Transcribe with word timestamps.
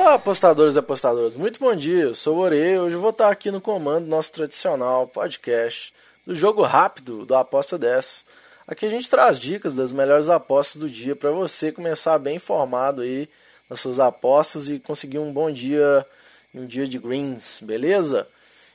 Olá, 0.00 0.14
apostadores 0.14 0.76
e 0.76 0.78
apostadoras, 0.78 1.36
muito 1.36 1.60
bom 1.60 1.76
dia, 1.76 2.04
eu 2.04 2.14
sou 2.14 2.38
o 2.38 2.40
Ore, 2.40 2.78
hoje 2.78 2.96
eu 2.96 3.00
vou 3.02 3.10
estar 3.10 3.28
aqui 3.28 3.50
no 3.50 3.60
comando 3.60 4.06
do 4.06 4.10
nosso 4.10 4.32
tradicional 4.32 5.06
podcast 5.06 5.92
do 6.26 6.34
jogo 6.34 6.62
rápido 6.62 7.26
do 7.26 7.34
Aposta 7.34 7.76
10. 7.76 8.24
Aqui 8.66 8.86
a 8.86 8.88
gente 8.88 9.10
traz 9.10 9.38
dicas 9.38 9.74
das 9.74 9.92
melhores 9.92 10.30
apostas 10.30 10.80
do 10.80 10.88
dia 10.88 11.14
para 11.14 11.30
você 11.30 11.70
começar 11.70 12.18
bem 12.18 12.36
informado 12.36 13.02
aí 13.02 13.28
nas 13.68 13.80
suas 13.80 14.00
apostas 14.00 14.70
e 14.70 14.78
conseguir 14.78 15.18
um 15.18 15.30
bom 15.30 15.50
dia, 15.50 16.06
um 16.54 16.64
dia 16.64 16.86
de 16.86 16.98
greens, 16.98 17.60
beleza? 17.62 18.26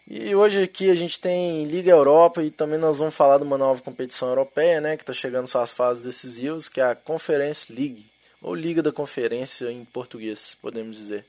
E 0.07 0.35
hoje 0.35 0.61
aqui 0.61 0.91
a 0.91 0.95
gente 0.95 1.19
tem 1.19 1.65
Liga 1.65 1.89
Europa 1.89 2.43
e 2.43 2.51
também 2.51 2.77
nós 2.77 2.99
vamos 2.99 3.15
falar 3.15 3.39
de 3.39 3.43
uma 3.45 3.57
nova 3.57 3.81
competição 3.81 4.29
europeia, 4.29 4.79
né, 4.79 4.95
que 4.95 5.01
está 5.01 5.11
chegando 5.11 5.47
suas 5.47 5.71
fases 5.71 6.03
decisivas, 6.03 6.69
que 6.69 6.79
é 6.79 6.83
a 6.83 6.95
Conference 6.95 7.73
League 7.73 8.05
ou 8.45 8.53
Liga 8.53 8.83
da 8.83 8.91
Conferência 8.91 9.71
em 9.71 9.83
português, 9.83 10.55
podemos 10.61 10.95
dizer. 10.95 11.25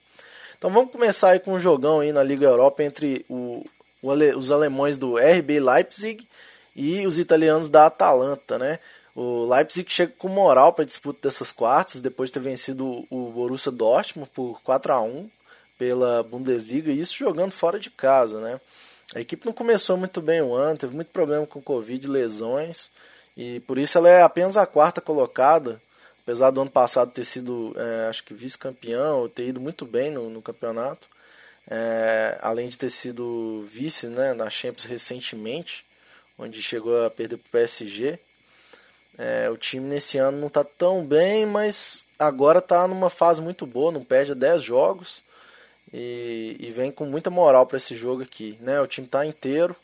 Então 0.59 0.71
vamos 0.71 0.93
começar 0.93 1.31
aí 1.31 1.41
com 1.41 1.55
um 1.55 1.59
jogão 1.59 2.01
aí 2.01 2.13
na 2.13 2.23
Liga 2.23 2.47
Europa 2.47 2.85
entre 2.85 3.25
o, 3.27 3.65
o 4.03 4.13
os 4.37 4.51
alemães 4.51 4.99
do 4.99 5.17
RB 5.17 5.59
Leipzig 5.59 6.29
e 6.75 7.07
os 7.07 7.19
italianos 7.19 7.71
da 7.71 7.87
Atalanta, 7.87 8.59
né? 8.59 8.79
O 9.15 9.47
Leipzig 9.47 9.91
chega 9.91 10.13
com 10.19 10.29
moral 10.29 10.75
para 10.75 10.83
a 10.83 10.87
disputa 10.87 11.21
dessas 11.23 11.51
quartas, 11.51 12.03
depois 12.03 12.29
de 12.29 12.35
ter 12.35 12.41
vencido 12.41 13.07
o 13.09 13.31
Borussia 13.31 13.73
Dortmund 13.73 14.31
por 14.35 14.61
4 14.63 14.93
a 14.93 15.01
1 15.01 15.31
pela 15.79 16.23
Bundesliga, 16.23 16.93
e 16.93 17.01
isso 17.01 17.17
jogando 17.17 17.53
fora 17.53 17.79
de 17.79 17.91
casa, 17.91 18.39
né? 18.41 18.61
A 19.15 19.21
equipe 19.21 19.47
não 19.47 19.55
começou 19.55 19.97
muito 19.97 20.21
bem 20.21 20.43
o 20.43 20.55
ano, 20.55 20.77
teve 20.77 20.95
muito 20.95 21.09
problema 21.09 21.47
com 21.47 21.63
Covid, 21.63 22.07
lesões, 22.09 22.91
e 23.35 23.61
por 23.61 23.79
isso 23.79 23.97
ela 23.97 24.09
é 24.11 24.21
apenas 24.21 24.59
a 24.59 24.67
quarta 24.67 25.01
colocada 25.01 25.81
apesar 26.27 26.51
do 26.51 26.61
ano 26.61 26.71
passado 26.71 27.13
ter 27.13 27.23
sido, 27.23 27.73
é, 27.79 28.09
acho 28.09 28.25
que 28.25 28.35
vice-campeão, 28.35 29.29
ter 29.29 29.47
ido 29.47 29.61
muito 29.61 29.87
bem 29.87 30.11
no, 30.11 30.29
no 30.29 30.43
campeonato, 30.43 31.09
é, 31.71 32.37
além 32.43 32.69
de 32.69 32.77
ter 32.77 32.91
sido 32.91 33.65
vice 33.71 34.09
né, 34.09 34.35
na 34.35 34.51
Champions 34.51 34.87
recentemente, 34.87 35.87
onde 36.37 36.61
chegou 36.61 37.07
a 37.07 37.09
perder 37.09 37.37
para 37.37 37.47
o 37.47 37.51
PSG. 37.53 38.19
É, 39.17 39.49
o 39.49 39.57
time 39.57 39.87
nesse 39.87 40.19
ano 40.19 40.39
não 40.39 40.49
está 40.49 40.65
tão 40.65 41.07
bem, 41.07 41.47
mas 41.47 42.09
agora 42.19 42.59
está 42.59 42.89
numa 42.89 43.09
fase 43.09 43.41
muito 43.41 43.65
boa, 43.65 43.93
não 43.93 44.05
perde 44.05 44.35
10 44.35 44.63
jogos 44.65 45.23
e, 45.93 46.57
e 46.59 46.71
vem 46.73 46.91
com 46.91 47.07
muita 47.07 47.31
moral 47.31 47.67
para 47.67 47.77
esse 47.77 47.95
jogo 47.95 48.25
aqui. 48.25 48.59
Né? 48.61 48.81
O 48.81 48.87
time 48.89 49.07
está 49.07 49.25
inteiro. 49.25 49.77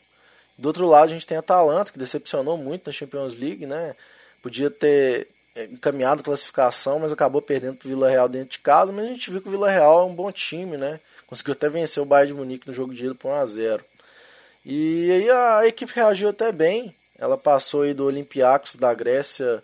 Do 0.57 0.67
outro 0.67 0.85
lado 0.87 1.05
a 1.05 1.13
gente 1.13 1.25
tem 1.25 1.37
a 1.37 1.39
Atalanta, 1.39 1.93
que 1.93 1.97
decepcionou 1.97 2.57
muito 2.57 2.85
na 2.85 2.91
Champions 2.91 3.33
League, 3.33 3.65
né? 3.65 3.95
Podia 4.41 4.69
ter 4.69 5.29
encaminhado 5.55 6.21
a 6.21 6.23
classificação, 6.23 6.99
mas 6.99 7.11
acabou 7.11 7.41
perdendo 7.41 7.75
para 7.75 7.85
o 7.85 7.89
Vila 7.89 8.09
Real 8.09 8.27
dentro 8.27 8.49
de 8.49 8.59
casa. 8.59 8.91
Mas 8.91 9.05
a 9.05 9.07
gente 9.09 9.29
viu 9.29 9.41
que 9.41 9.47
o 9.47 9.51
Vila 9.51 9.69
Real 9.69 10.01
é 10.01 10.05
um 10.05 10.15
bom 10.15 10.31
time, 10.31 10.77
né? 10.77 10.99
Conseguiu 11.27 11.53
até 11.53 11.69
vencer 11.69 12.01
o 12.01 12.05
Bayern 12.05 12.33
de 12.33 12.39
Munique 12.39 12.67
no 12.67 12.73
jogo 12.73 12.93
de 12.93 13.05
ida 13.05 13.15
por 13.15 13.29
1 13.29 13.33
a 13.33 13.45
0 13.45 13.85
E 14.65 15.11
aí 15.11 15.29
a 15.29 15.67
equipe 15.67 15.93
reagiu 15.93 16.29
até 16.29 16.51
bem. 16.51 16.95
Ela 17.17 17.37
passou 17.37 17.83
aí 17.83 17.93
do 17.93 18.05
Olympiacos 18.05 18.75
da 18.75 18.93
Grécia 18.93 19.63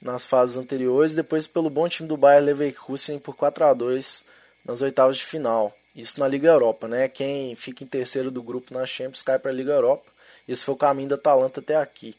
nas 0.00 0.24
fases 0.24 0.56
anteriores, 0.56 1.14
depois 1.14 1.46
pelo 1.46 1.70
bom 1.70 1.88
time 1.88 2.08
do 2.08 2.16
Bayern 2.16 2.46
Leverkusen 2.46 3.18
por 3.18 3.36
4 3.36 3.64
a 3.64 3.72
2 3.72 4.24
nas 4.64 4.82
oitavas 4.82 5.16
de 5.16 5.24
final. 5.24 5.74
Isso 5.94 6.18
na 6.18 6.26
Liga 6.26 6.48
Europa, 6.48 6.88
né? 6.88 7.08
Quem 7.08 7.54
fica 7.54 7.84
em 7.84 7.86
terceiro 7.86 8.30
do 8.30 8.42
grupo 8.42 8.74
na 8.74 8.84
Champions 8.86 9.22
cai 9.22 9.38
para 9.38 9.50
a 9.50 9.54
Liga 9.54 9.72
Europa. 9.72 10.10
Esse 10.48 10.64
foi 10.64 10.74
o 10.74 10.78
caminho 10.78 11.08
da 11.08 11.16
Atalanta 11.16 11.60
até 11.60 11.76
aqui. 11.76 12.16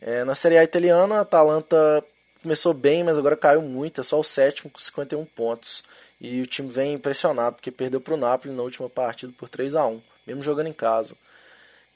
É, 0.00 0.24
na 0.24 0.34
Série 0.34 0.58
A 0.58 0.64
italiana, 0.64 1.16
a 1.16 1.20
Atalanta 1.20 2.04
começou 2.46 2.72
bem, 2.72 3.02
mas 3.02 3.18
agora 3.18 3.36
caiu 3.36 3.60
muito. 3.60 4.00
É 4.00 4.04
só 4.04 4.20
o 4.20 4.24
sétimo 4.24 4.70
com 4.70 4.78
51 4.78 5.24
pontos. 5.24 5.82
E 6.20 6.40
o 6.40 6.46
time 6.46 6.70
vem 6.70 6.94
impressionado, 6.94 7.56
porque 7.56 7.72
perdeu 7.72 8.00
para 8.00 8.14
o 8.14 8.16
Napoli 8.16 8.54
na 8.54 8.62
última 8.62 8.88
partida 8.88 9.32
por 9.36 9.48
3 9.48 9.74
a 9.74 9.84
1 9.86 10.00
mesmo 10.24 10.42
jogando 10.42 10.68
em 10.68 10.72
casa. 10.72 11.16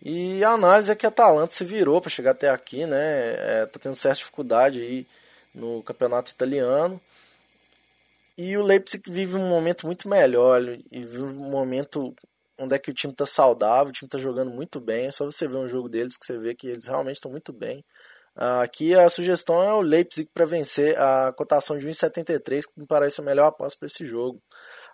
E 0.02 0.42
a 0.44 0.50
análise 0.50 0.90
é 0.90 0.94
que 0.94 1.06
a 1.06 1.08
Atalanta 1.08 1.54
se 1.54 1.64
virou 1.64 2.00
para 2.00 2.10
chegar 2.10 2.32
até 2.32 2.48
aqui, 2.48 2.86
né? 2.86 3.62
É, 3.62 3.66
tá 3.66 3.78
tendo 3.78 3.94
certa 3.96 4.18
dificuldade 4.18 4.82
aí 4.82 5.06
no 5.54 5.82
campeonato 5.82 6.32
italiano. 6.32 7.00
E 8.36 8.56
o 8.56 8.62
Leipzig 8.62 9.02
vive 9.10 9.36
um 9.36 9.48
momento 9.48 9.86
muito 9.86 10.08
melhor, 10.08 10.62
e 10.62 11.02
vive 11.02 11.22
um 11.22 11.50
momento 11.50 12.14
onde 12.58 12.74
é 12.74 12.78
que 12.78 12.90
o 12.90 12.94
time 12.94 13.12
está 13.12 13.26
saudável, 13.26 13.90
o 13.90 13.92
time 13.92 14.06
está 14.06 14.18
jogando 14.18 14.50
muito 14.50 14.80
bem. 14.80 15.06
É 15.06 15.10
só 15.10 15.24
você 15.24 15.46
ver 15.46 15.56
um 15.56 15.68
jogo 15.68 15.88
deles 15.88 16.16
que 16.16 16.26
você 16.26 16.38
vê 16.38 16.54
que 16.54 16.68
eles 16.68 16.86
realmente 16.86 17.16
estão 17.16 17.30
muito 17.30 17.52
bem. 17.52 17.84
Aqui 18.42 18.94
a 18.94 19.06
sugestão 19.10 19.62
é 19.62 19.74
o 19.74 19.82
Leipzig 19.82 20.30
para 20.32 20.46
vencer 20.46 20.98
a 20.98 21.30
cotação 21.36 21.76
de 21.76 21.86
1,73, 21.86 22.62
que 22.62 22.80
me 22.80 22.86
parece 22.86 23.20
a 23.20 23.24
melhor 23.24 23.48
aposta 23.48 23.78
para 23.78 23.86
esse 23.86 24.06
jogo. 24.06 24.42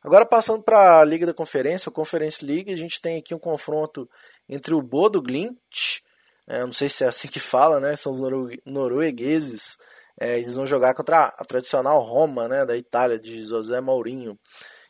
Agora 0.02 0.26
passando 0.26 0.64
para 0.64 0.98
a 0.98 1.04
Liga 1.04 1.24
da 1.24 1.32
Conferência, 1.32 1.88
o 1.88 1.92
Conference 1.92 2.44
League, 2.44 2.72
a 2.72 2.76
gente 2.76 3.00
tem 3.00 3.18
aqui 3.18 3.32
um 3.32 3.38
confronto 3.38 4.10
entre 4.48 4.74
o 4.74 4.82
Bodo 4.82 5.22
Glint, 5.22 6.00
é, 6.48 6.60
não 6.60 6.72
sei 6.72 6.88
se 6.88 7.04
é 7.04 7.06
assim 7.06 7.28
que 7.28 7.38
fala, 7.38 7.78
né? 7.78 7.94
São 7.94 8.12
os 8.12 8.20
noruegueses. 8.64 9.76
É, 10.18 10.38
eles 10.38 10.54
vão 10.54 10.66
jogar 10.66 10.94
contra 10.94 11.26
a 11.26 11.44
tradicional 11.44 12.00
Roma, 12.02 12.48
né, 12.48 12.64
da 12.64 12.76
Itália, 12.76 13.18
de 13.18 13.44
José 13.44 13.80
Mourinho. 13.80 14.38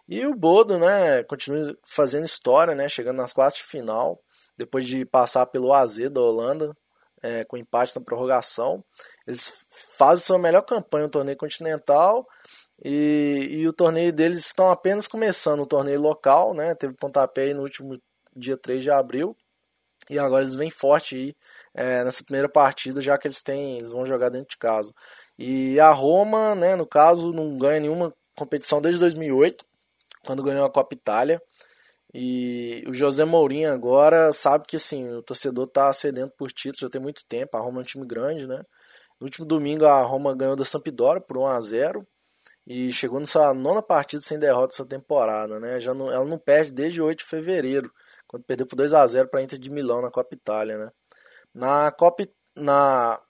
E 0.09 0.25
o 0.25 0.34
Bodo, 0.34 0.78
né, 0.78 1.25
continua 1.25 1.77
fazendo 1.84 2.25
história, 2.25 2.75
né, 2.75 2.88
chegando 2.88 3.17
nas 3.17 3.33
quartas 3.33 3.59
de 3.59 3.65
final, 3.65 4.21
depois 4.56 4.87
de 4.87 5.05
passar 5.05 5.47
pelo 5.47 5.73
AZ 5.73 5.99
da 6.11 6.21
Holanda, 6.21 6.77
é, 7.26 7.44
com 7.44 7.56
empate 7.56 7.97
na 7.97 8.04
prorrogação. 8.04 8.84
Eles 9.26 9.53
fazem 9.98 10.25
sua 10.25 10.38
melhor 10.38 10.62
campanha 10.62 11.04
no 11.04 11.10
torneio 11.10 11.37
continental 11.37 12.26
e, 12.84 13.48
e 13.50 13.69
o 13.69 13.72
torneio 13.72 14.12
deles 14.12 14.47
estão 14.47 14.70
apenas 14.70 15.06
começando 15.06 15.60
o 15.60 15.66
torneio 15.66 16.00
local, 16.00 16.54
né? 16.54 16.75
Teve 16.75 16.94
pontapé 16.94 17.53
no 17.53 17.62
último 17.62 18.00
dia 18.34 18.56
3 18.56 18.82
de 18.82 18.91
abril. 18.91 19.37
E 20.09 20.19
agora 20.20 20.44
eles 20.44 20.54
vêm 20.54 20.70
forte 20.70 21.16
aí, 21.16 21.37
é, 21.75 22.04
nessa 22.04 22.22
primeira 22.22 22.48
partida, 22.48 23.00
já 23.00 23.19
que 23.19 23.26
eles 23.26 23.43
têm, 23.43 23.78
eles 23.78 23.91
vão 23.91 24.06
jogar 24.06 24.28
dentro 24.28 24.50
de 24.50 24.56
casa. 24.56 24.93
E 25.37 25.81
a 25.81 25.91
Roma, 25.91 26.54
né, 26.54 26.76
no 26.76 26.87
caso, 26.87 27.32
não 27.32 27.58
ganha 27.58 27.81
nenhuma 27.81 28.14
competição 28.37 28.81
desde 28.81 29.00
2008, 29.00 29.64
quando 30.25 30.44
ganhou 30.44 30.64
a 30.64 30.70
Copa 30.70 30.94
Itália. 30.94 31.43
E 32.19 32.82
o 32.88 32.94
José 32.94 33.27
Mourinho 33.27 33.71
agora 33.71 34.32
sabe 34.32 34.66
que 34.66 34.77
assim, 34.77 35.06
o 35.10 35.22
torcedor 35.22 35.66
está 35.66 35.93
cedendo 35.93 36.31
por 36.31 36.50
títulos 36.50 36.81
já 36.81 36.88
tem 36.88 36.99
muito 37.00 37.22
tempo. 37.28 37.54
A 37.54 37.60
Roma 37.60 37.81
é 37.81 37.82
um 37.82 37.84
time 37.84 38.06
grande, 38.06 38.47
né? 38.47 38.65
No 39.21 39.27
último 39.27 39.44
domingo 39.44 39.84
a 39.84 40.00
Roma 40.00 40.34
ganhou 40.34 40.56
da 40.56 40.65
Sampdoria 40.65 41.21
por 41.21 41.37
1 41.37 41.47
a 41.47 41.60
0 41.60 42.06
e 42.66 42.91
chegou 42.91 43.21
nessa 43.21 43.53
nona 43.53 43.82
partida 43.82 44.22
sem 44.22 44.38
derrota 44.38 44.75
essa 44.75 44.87
temporada, 44.87 45.60
né? 45.60 45.78
Já 45.78 45.93
não, 45.93 46.10
ela 46.10 46.25
não 46.25 46.38
perde 46.38 46.72
desde 46.72 47.03
8 47.03 47.19
de 47.19 47.25
fevereiro, 47.26 47.93
quando 48.26 48.44
perdeu 48.44 48.66
por 48.66 48.76
2 48.76 48.94
a 48.94 49.06
0 49.06 49.28
para 49.28 49.41
a 49.41 49.43
Inter 49.43 49.59
de 49.59 49.71
Milão 49.71 50.00
na 50.00 50.10
Copa 50.10 50.34
Itália, 50.34 50.78
né? 50.78 50.91
Na 51.55 51.93
Copa 51.93 52.26
na 52.56 53.21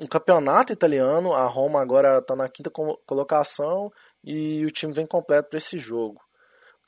no 0.00 0.08
campeonato 0.08 0.72
italiano, 0.72 1.32
a 1.34 1.46
Roma 1.46 1.80
agora 1.80 2.18
está 2.18 2.36
na 2.36 2.48
quinta 2.48 2.70
colocação 2.70 3.90
e 4.22 4.64
o 4.64 4.70
time 4.70 4.92
vem 4.92 5.06
completo 5.06 5.48
para 5.50 5.58
esse 5.58 5.76
jogo 5.78 6.20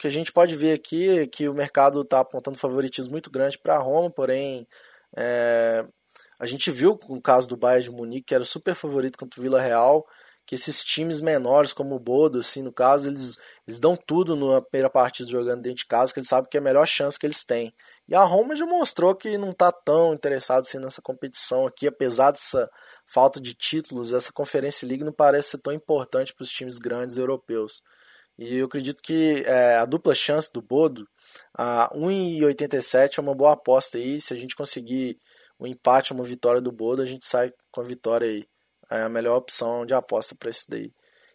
que 0.00 0.06
a 0.06 0.11
gente 0.11 0.33
pode 0.33 0.56
ver 0.56 0.72
aqui 0.72 1.11
é 1.11 1.27
que 1.27 1.47
o 1.47 1.53
mercado 1.53 2.00
está 2.00 2.21
apontando 2.21 2.56
favoritismo 2.56 3.12
muito 3.12 3.31
grande 3.31 3.59
para 3.59 3.77
a 3.77 3.78
Roma, 3.78 4.11
porém 4.11 4.66
é, 5.15 5.87
a 6.38 6.47
gente 6.47 6.71
viu 6.71 6.97
com 6.97 7.16
o 7.16 7.21
caso 7.21 7.47
do 7.47 7.56
Bayern 7.56 7.84
de 7.84 7.91
Munique, 7.91 8.28
que 8.28 8.34
era 8.34 8.44
super 8.44 8.75
favorito 8.75 9.19
contra 9.19 9.39
o 9.39 9.43
Vila 9.43 9.60
Real, 9.60 10.06
que 10.47 10.55
esses 10.55 10.83
times 10.83 11.21
menores, 11.21 11.75
como 11.75 11.94
o 11.94 12.00
Bodo, 12.00 12.39
assim, 12.39 12.62
no 12.62 12.72
caso, 12.72 13.09
eles, 13.09 13.37
eles 13.69 13.78
dão 13.78 13.94
tudo 13.94 14.34
na 14.34 14.62
primeira 14.62 14.89
partida 14.89 15.28
jogando 15.28 15.60
dentro 15.60 15.81
de 15.81 15.87
casa, 15.87 16.15
que 16.15 16.19
eles 16.19 16.31
sabem 16.31 16.49
que 16.50 16.56
é 16.56 16.60
a 16.60 16.65
melhor 16.65 16.87
chance 16.87 17.19
que 17.19 17.27
eles 17.27 17.44
têm. 17.44 17.71
E 18.09 18.15
a 18.15 18.25
Roma 18.25 18.56
já 18.56 18.65
mostrou 18.65 19.15
que 19.15 19.37
não 19.37 19.50
está 19.50 19.71
tão 19.71 20.15
interessado 20.15 20.60
assim, 20.60 20.78
nessa 20.78 21.03
competição 21.03 21.66
aqui, 21.66 21.87
apesar 21.87 22.31
dessa 22.31 22.71
falta 23.06 23.39
de 23.39 23.53
títulos, 23.53 24.15
essa 24.15 24.33
Conferência 24.33 24.89
League 24.89 25.05
não 25.05 25.12
parece 25.12 25.50
ser 25.50 25.59
tão 25.59 25.75
importante 25.75 26.34
para 26.34 26.43
os 26.43 26.50
times 26.50 26.78
grandes 26.78 27.19
europeus. 27.19 27.83
E 28.41 28.56
eu 28.56 28.65
acredito 28.65 29.03
que 29.03 29.43
é, 29.47 29.77
a 29.77 29.84
dupla 29.84 30.15
chance 30.15 30.51
do 30.51 30.63
Bodo, 30.63 31.07
a 31.53 31.91
1,87 31.95 33.19
é 33.19 33.21
uma 33.21 33.34
boa 33.34 33.53
aposta 33.53 33.98
aí. 33.98 34.19
Se 34.19 34.33
a 34.33 34.37
gente 34.37 34.57
conseguir 34.57 35.19
um 35.60 35.66
empate, 35.66 36.15
uma 36.15 36.25
vitória 36.25 36.59
do 36.59 36.72
Bodo, 36.72 37.03
a 37.03 37.04
gente 37.04 37.27
sai 37.27 37.53
com 37.71 37.83
a 37.83 37.84
vitória 37.84 38.27
aí. 38.27 38.48
É 38.91 39.03
a 39.03 39.10
melhor 39.10 39.37
opção 39.37 39.84
de 39.84 39.92
aposta 39.92 40.34
para 40.34 40.48
esse 40.48 40.65
daí. 40.71 40.91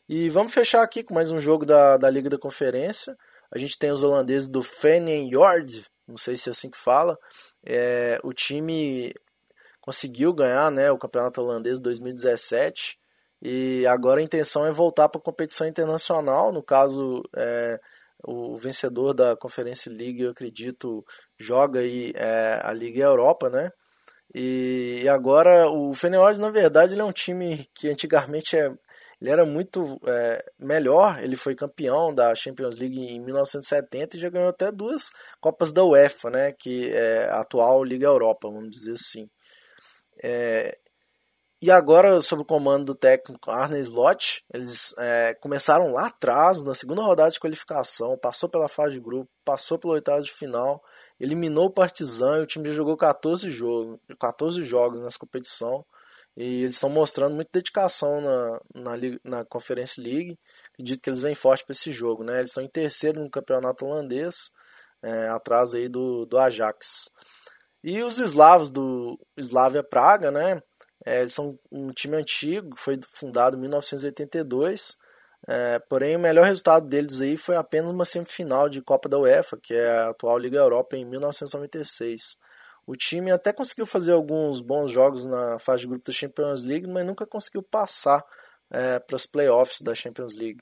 E 0.10 0.30
vamos 0.30 0.52
fechar 0.52 0.82
aqui 0.82 1.04
com 1.04 1.14
mais 1.14 1.30
um 1.30 1.40
jogo 1.40 1.64
da, 1.64 1.96
da 1.96 2.10
Liga 2.10 2.28
da 2.28 2.40
Conferência. 2.40 3.16
A 3.54 3.60
gente 3.60 3.78
tem 3.78 3.92
os 3.92 4.02
holandeses 4.02 4.50
do 4.50 4.64
Feyenoord, 4.64 5.86
não 6.08 6.18
sei 6.18 6.36
se 6.36 6.50
é 6.50 6.54
assim 6.54 6.72
que 6.72 6.78
fala. 6.78 7.16
É, 7.64 8.20
o 8.24 8.34
time 8.34 9.14
conseguiu 9.80 10.34
ganhar 10.34 10.72
né, 10.72 10.92
o 10.92 10.98
Campeonato 10.98 11.40
Holandês 11.40 11.80
2017 11.80 12.98
e 13.48 13.86
agora 13.86 14.20
a 14.20 14.24
intenção 14.24 14.66
é 14.66 14.72
voltar 14.72 15.08
para 15.08 15.22
a 15.22 15.24
competição 15.24 15.68
internacional, 15.68 16.52
no 16.52 16.64
caso, 16.64 17.22
é, 17.36 17.80
o 18.24 18.56
vencedor 18.56 19.14
da 19.14 19.36
Conferência 19.36 19.92
League, 19.92 20.24
eu 20.24 20.32
acredito, 20.32 21.06
joga 21.38 21.82
aí 21.82 22.12
é, 22.16 22.60
a 22.64 22.74
Liga 22.74 23.04
Europa, 23.04 23.48
né? 23.48 23.70
E, 24.34 25.02
e 25.04 25.10
agora 25.10 25.70
o 25.70 25.94
Feyenoord, 25.94 26.42
na 26.42 26.50
verdade, 26.50 26.96
ele 26.96 27.02
é 27.02 27.06
um 27.06 27.12
time 27.12 27.70
que 27.76 27.88
antigamente 27.88 28.58
é, 28.58 28.68
ele 29.22 29.30
era 29.30 29.46
muito 29.46 30.02
é, 30.08 30.44
melhor. 30.60 31.24
Ele 31.24 31.36
foi 31.36 31.54
campeão 31.54 32.16
da 32.16 32.34
Champions 32.34 32.80
League 32.80 33.00
em 33.00 33.20
1970 33.22 34.18
e 34.18 34.20
já 34.20 34.30
ganhou 34.30 34.50
até 34.50 34.72
duas 34.72 35.12
Copas 35.40 35.72
da 35.72 35.84
UEFA, 35.86 36.32
né? 36.32 36.52
Que 36.52 36.92
é 36.92 37.30
a 37.30 37.42
atual 37.42 37.84
Liga 37.84 38.08
Europa, 38.08 38.50
vamos 38.50 38.72
dizer 38.72 38.94
assim. 38.94 39.30
É, 40.24 40.76
e 41.62 41.72
agora, 41.72 42.20
sob 42.22 42.42
o 42.42 42.46
comando 42.46 42.86
do 42.86 42.96
técnico 42.96 43.50
Arne 43.50 43.80
Slot, 43.80 44.44
eles 44.54 44.94
é, 44.98 45.34
começaram 45.36 45.94
lá 45.94 46.08
atrás, 46.08 46.62
na 46.64 46.74
segunda 46.74 47.02
rodada 47.02 47.32
de 47.32 47.40
qualificação, 47.40 48.18
passou 48.18 48.50
pela 48.50 48.68
fase 48.68 48.96
de 48.96 49.00
grupo, 49.00 49.32
passou 49.44 49.80
pelo 49.80 49.94
oitavo 49.94 50.22
de 50.22 50.32
final, 50.32 50.84
eliminou 51.20 51.68
o 51.68 51.72
Partizan 51.72 52.40
e 52.40 52.44
o 52.44 52.46
time 52.46 52.68
já 52.70 52.76
jogou 52.76 52.98
14 52.98 53.50
jogos, 53.50 54.00
14 54.20 54.64
jogos 54.64 55.04
nessa 55.04 55.18
competição. 55.18 55.86
E 56.38 56.64
eles 56.64 56.76
estão 56.76 56.90
mostrando 56.90 57.34
muita 57.34 57.52
dedicação 57.54 58.20
na, 58.20 58.60
na, 58.76 58.92
na 59.24 59.46
Conference 59.46 60.00
League. 60.00 60.38
Acredito 60.74 61.02
que 61.02 61.10
eles 61.10 61.22
vêm 61.22 61.34
forte 61.34 61.64
para 61.64 61.72
esse 61.72 61.92
jogo. 61.92 62.26
Né? 62.26 62.40
Eles 62.40 62.52
estão 62.52 62.64
em 62.64 62.68
terceiro 62.68 63.22
no 63.24 63.30
campeonato 63.30 63.86
holandês, 63.86 64.52
é, 65.02 65.30
atrás 65.30 65.74
aí 65.74 65.88
do, 65.88 66.26
do 66.26 66.38
Ajax. 66.38 67.10
E 67.82 68.04
os 68.04 68.18
eslavos 68.18 68.70
do 68.70 69.18
Slavia 69.38 69.84
Praga, 69.84 70.30
né? 70.30 70.62
É, 71.06 71.28
são 71.28 71.60
um 71.72 71.92
time 71.92 72.18
antigo, 72.18 72.76
foi 72.76 73.00
fundado 73.08 73.56
em 73.56 73.60
1982. 73.62 74.98
É, 75.48 75.80
porém, 75.80 76.16
o 76.16 76.20
melhor 76.20 76.46
resultado 76.46 76.88
deles 76.88 77.22
aí 77.22 77.38
foi 77.38 77.56
apenas 77.56 77.92
uma 77.92 78.06
semifinal 78.06 78.68
de 78.68 78.82
Copa 78.82 79.08
da 79.08 79.20
UEFA, 79.20 79.58
que 79.58 79.74
é 79.76 79.90
a 79.90 80.10
atual 80.10 80.38
Liga 80.40 80.58
Europa, 80.58 80.98
em 80.98 81.06
1996. 81.06 82.38
O 82.88 82.96
time 82.96 83.32
até 83.32 83.54
conseguiu 83.54 83.86
fazer 83.86 84.14
alguns 84.14 84.62
bons 84.62 84.92
jogos 84.92 85.26
na 85.26 85.60
fase 85.60 85.84
de 85.84 85.88
grupo 85.88 86.06
da 86.06 86.14
Champions 86.14 86.64
League, 86.64 86.88
mas 86.88 87.06
nunca 87.06 87.26
conseguiu 87.26 87.64
passar 87.64 88.24
é, 88.72 89.00
para 89.00 89.16
as 89.16 89.26
playoffs 89.26 89.82
da 89.82 89.94
Champions 89.94 90.36
League. 90.36 90.62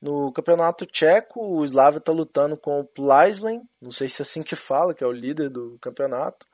No 0.00 0.32
campeonato 0.32 0.86
tcheco, 0.86 1.40
o 1.40 1.64
Slavia 1.64 1.98
está 1.98 2.10
lutando 2.12 2.56
com 2.56 2.80
o 2.80 2.84
Plzeň, 2.84 3.62
não 3.80 3.90
sei 3.90 4.08
se 4.08 4.22
é 4.22 4.24
assim 4.24 4.42
que 4.42 4.56
fala, 4.56 4.94
que 4.94 5.04
é 5.04 5.06
o 5.06 5.12
líder 5.12 5.50
do 5.50 5.78
campeonato. 5.80 6.46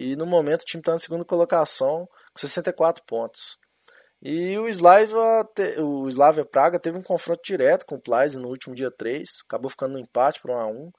E 0.00 0.16
no 0.16 0.24
momento 0.24 0.62
o 0.62 0.64
time 0.64 0.80
está 0.80 0.92
na 0.92 0.98
segunda 0.98 1.26
colocação, 1.26 2.08
com 2.32 2.38
64 2.38 3.04
pontos. 3.04 3.58
E 4.22 4.56
o 4.56 4.66
Slavia, 4.66 5.46
o 5.78 6.08
Slavia 6.08 6.42
Praga 6.42 6.78
teve 6.78 6.96
um 6.96 7.02
confronto 7.02 7.42
direto 7.44 7.84
com 7.84 7.96
o 7.96 8.00
Plzeň 8.00 8.40
no 8.40 8.48
último 8.48 8.74
dia 8.74 8.90
3, 8.90 9.28
acabou 9.46 9.68
ficando 9.68 9.92
no 9.92 9.98
empate 9.98 10.40
por 10.40 10.52
1 10.52 10.54
a 10.56 10.66
1 10.68 10.92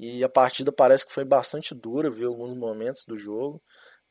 e 0.00 0.24
a 0.24 0.28
partida 0.28 0.72
parece 0.72 1.06
que 1.06 1.14
foi 1.14 1.24
bastante 1.24 1.72
dura, 1.72 2.10
viu 2.10 2.30
alguns 2.30 2.56
momentos 2.56 3.04
do 3.06 3.16
jogo. 3.16 3.62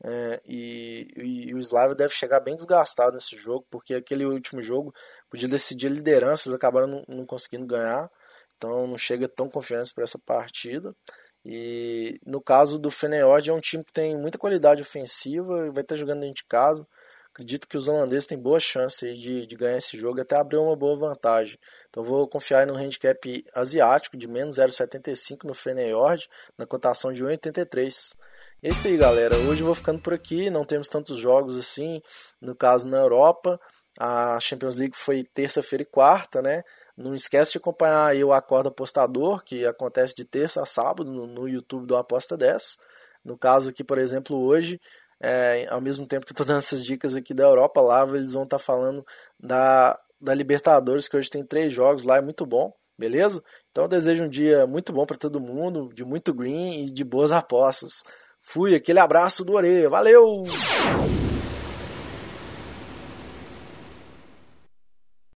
É, 0.02 0.40
e, 0.46 1.08
e, 1.48 1.54
o 1.54 1.58
Slavia 1.58 1.94
deve 1.94 2.14
chegar 2.14 2.40
bem 2.40 2.56
desgastado 2.56 3.16
nesse 3.16 3.36
jogo, 3.36 3.66
porque 3.70 3.96
aquele 3.96 4.24
último 4.24 4.62
jogo 4.62 4.94
podia 5.28 5.48
decidir 5.48 5.90
lideranças, 5.90 6.54
acabaram 6.54 6.86
não, 6.86 7.04
não 7.06 7.26
conseguindo 7.26 7.66
ganhar, 7.66 8.10
então 8.56 8.86
não 8.86 8.96
chega 8.96 9.28
tão 9.28 9.50
confiante 9.50 9.92
para 9.92 10.04
essa 10.04 10.18
partida. 10.18 10.94
E 11.50 12.20
no 12.26 12.42
caso 12.42 12.78
do 12.78 12.90
Feyenoord 12.90 13.48
é 13.48 13.54
um 13.54 13.60
time 13.60 13.82
que 13.82 13.90
tem 13.90 14.14
muita 14.14 14.36
qualidade 14.36 14.82
ofensiva 14.82 15.66
e 15.66 15.70
vai 15.70 15.80
estar 15.80 15.94
jogando 15.94 16.20
dentro 16.20 16.34
de 16.34 16.44
casa. 16.44 16.86
Acredito 17.30 17.66
que 17.66 17.78
os 17.78 17.88
holandeses 17.88 18.26
têm 18.26 18.36
boa 18.36 18.60
chance 18.60 19.14
de, 19.14 19.46
de 19.46 19.56
ganhar 19.56 19.78
esse 19.78 19.96
jogo 19.96 20.18
e 20.18 20.20
até 20.20 20.36
abrir 20.36 20.58
uma 20.58 20.76
boa 20.76 20.94
vantagem. 20.94 21.58
Então 21.88 22.02
vou 22.02 22.28
confiar 22.28 22.66
no 22.66 22.74
handicap 22.74 23.46
asiático 23.54 24.14
de 24.14 24.28
menos 24.28 24.58
0,75 24.58 25.44
no 25.44 25.54
Feyenoord, 25.54 26.28
na 26.58 26.66
cotação 26.66 27.14
de 27.14 27.24
1,83. 27.24 28.14
É 28.62 28.68
isso 28.68 28.86
aí, 28.86 28.98
galera. 28.98 29.34
Hoje 29.34 29.62
eu 29.62 29.66
vou 29.66 29.74
ficando 29.74 30.00
por 30.00 30.12
aqui. 30.12 30.50
Não 30.50 30.66
temos 30.66 30.88
tantos 30.88 31.16
jogos 31.16 31.56
assim, 31.56 32.02
no 32.42 32.54
caso 32.54 32.86
na 32.86 32.98
Europa. 32.98 33.58
A 34.00 34.38
Champions 34.38 34.76
League 34.76 34.96
foi 34.96 35.24
terça-feira 35.24 35.82
e 35.82 35.86
quarta, 35.86 36.40
né? 36.40 36.62
Não 36.96 37.16
esquece 37.16 37.52
de 37.52 37.58
acompanhar 37.58 38.06
aí 38.06 38.22
o 38.22 38.32
Acorda 38.32 38.68
Apostador, 38.68 39.42
que 39.42 39.66
acontece 39.66 40.14
de 40.14 40.24
terça 40.24 40.62
a 40.62 40.66
sábado 40.66 41.10
no, 41.10 41.48
YouTube 41.48 41.84
do 41.84 41.96
Aposta 41.96 42.36
10. 42.36 42.78
No 43.24 43.36
caso 43.36 43.70
aqui, 43.70 43.82
por 43.82 43.98
exemplo, 43.98 44.36
hoje 44.36 44.80
é, 45.20 45.66
ao 45.68 45.80
mesmo 45.80 46.06
tempo 46.06 46.24
que 46.24 46.32
estou 46.32 46.46
dando 46.46 46.58
essas 46.58 46.84
dicas 46.84 47.16
aqui 47.16 47.34
da 47.34 47.42
Europa, 47.42 47.80
lá 47.80 48.06
eles 48.06 48.34
vão 48.34 48.44
estar 48.44 48.58
tá 48.58 48.62
falando 48.62 49.04
da, 49.38 49.98
da 50.20 50.32
Libertadores, 50.32 51.08
que 51.08 51.16
hoje 51.16 51.28
tem 51.28 51.44
três 51.44 51.72
jogos 51.72 52.04
lá, 52.04 52.18
é 52.18 52.22
muito 52.22 52.46
bom, 52.46 52.72
beleza? 52.96 53.42
Então 53.72 53.84
eu 53.84 53.88
desejo 53.88 54.22
um 54.22 54.28
dia 54.28 54.64
muito 54.64 54.92
bom 54.92 55.06
para 55.06 55.16
todo 55.16 55.40
mundo, 55.40 55.90
de 55.92 56.04
muito 56.04 56.32
green 56.32 56.84
e 56.84 56.90
de 56.90 57.02
boas 57.02 57.32
apostas. 57.32 58.04
Fui, 58.40 58.76
aquele 58.76 59.00
abraço 59.00 59.44
do 59.44 59.54
Ore, 59.54 59.88
valeu! 59.88 60.44